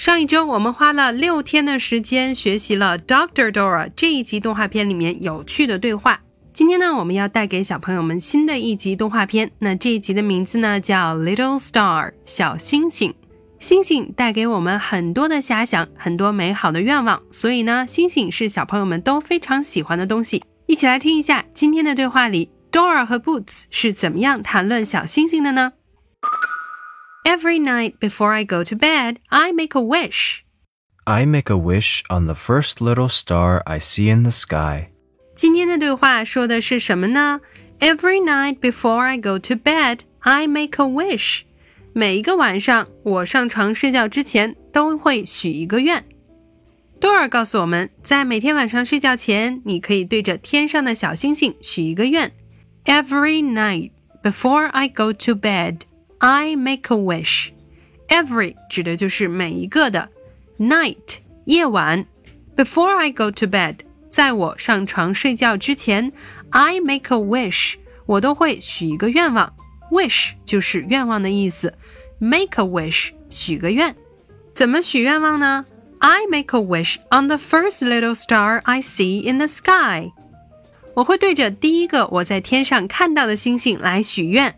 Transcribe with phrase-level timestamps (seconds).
[0.00, 6.18] 上一周我们花了六天的时间学习了《Doctor Dora》这一集动画片里面有趣的对话。
[6.54, 9.50] 今天呢，我们要带给小朋友们新的一集动画片。
[9.58, 13.12] 那这一集的名字呢叫《Little Star》小星星。
[13.58, 17.20] 星星带给我们很多的遐想，很多美好的愿望。
[17.30, 20.42] 所以呢，星星是小朋友们都非常喜欢的东西。
[20.64, 25.74] 一起来听一下今天的对话里，Dora 和 Boots 是怎么样谈论小星星的呢
[27.30, 30.44] Every night before I go to bed, I make a wish.
[31.06, 34.88] I make a wish on the first little star I see in the sky.
[35.36, 37.40] 今天的对话说的是什么呢
[37.78, 41.42] ？Every night before I go to bed, I make a wish.
[41.92, 46.04] 每一个晚上，我上床睡觉之前都会许一个愿。
[47.00, 52.32] Dora 告诉我们，在每天晚上睡觉前，你可以对着天上的小星星许一个愿。
[52.86, 55.82] Every night before I go to bed,
[56.19, 57.49] I make a wish.
[58.07, 60.09] Every 指的就是每一个的，
[60.59, 62.05] night 夜晚，
[62.55, 63.77] before I go to bed
[64.09, 66.11] 在我上床睡觉之前，
[66.51, 69.53] I make a wish 我都会许一个愿望，
[69.91, 71.73] wish 就是愿望的意思，
[72.19, 73.95] make a wish 许个愿，
[74.53, 75.65] 怎么许愿望呢？
[75.99, 80.11] I make a wish on the first little star I see in the sky.
[80.93, 84.55] 我会对着第一个我在天上看到的星星来许愿。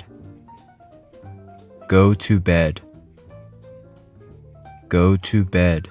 [1.88, 2.78] Go to bed.
[4.90, 5.84] Go to bed.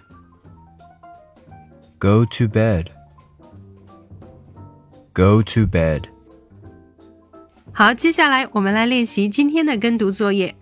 [1.99, 2.89] Go to bed.
[5.12, 6.09] Go to bed.
[7.72, 10.56] 好，接下来我们来练习今天的跟读作业。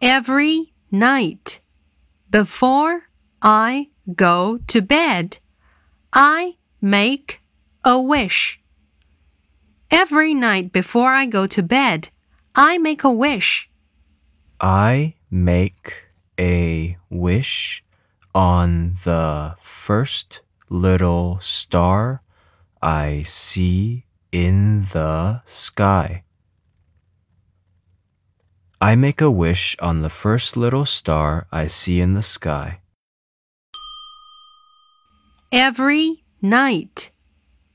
[0.00, 1.58] Every night
[2.30, 3.02] before
[3.40, 5.38] I go to bed,
[6.10, 7.40] I make
[7.83, 8.59] a wish.
[9.91, 12.09] Every night before I go to bed,
[12.55, 13.69] I make a wish.
[14.59, 16.05] I make
[16.39, 17.83] a wish
[18.33, 22.21] on the first little star
[22.81, 26.23] I see in the sky.
[28.81, 32.79] I make a wish on the first little star I see in the sky.
[35.51, 37.11] Every night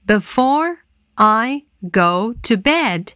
[0.08, 0.78] before
[1.18, 3.12] I go to bed,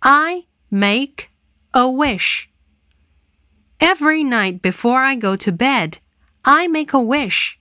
[0.00, 1.30] I make
[1.74, 2.48] a wish.
[3.80, 5.98] Every night before I go to bed,
[6.44, 7.58] I make a wish.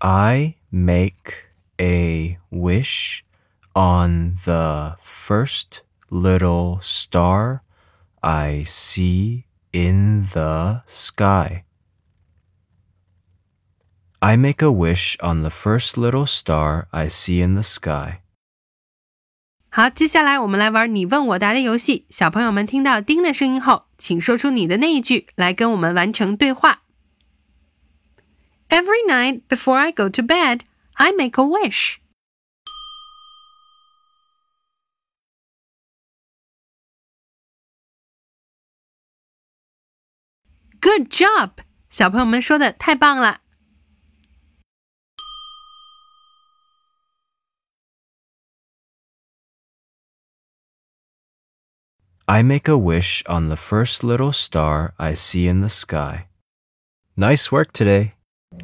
[0.00, 1.46] I make
[1.80, 3.24] a wish
[3.74, 7.64] on the first little star
[8.22, 11.64] I see in the sky.
[14.23, 18.21] I make a wish on the first little star I see in the sky.
[19.69, 22.05] 好，接下来我们来玩你问我答的游戏。
[22.09, 26.81] 小朋友们听到丁的声音后，请说出你的那一句，来跟我们完成对话。
[28.69, 30.61] Every night before I go to bed,
[30.93, 31.97] I make a wish.
[40.81, 41.51] Good job！
[41.89, 43.41] 小朋友们说的太棒了。
[52.25, 56.27] I make a wish on the first little star I see in the sky.
[57.17, 58.11] Nice work today.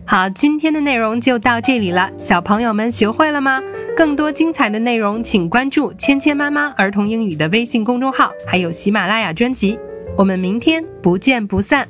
[0.06, 3.62] 好，今天的内容就到这里了，小朋友们学会了吗？
[3.96, 9.80] 更多精彩的内容，请关注“芊芊妈妈儿童英语”的微信公众号，还有喜马拉雅专辑。
[10.18, 11.88] 我们明天不见不散。